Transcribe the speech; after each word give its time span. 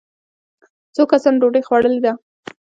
څو 0.95 1.03
کسانو 1.11 1.39
ډوډۍ 1.41 1.61
خوړلې 1.67 1.99
ده. 2.05 2.13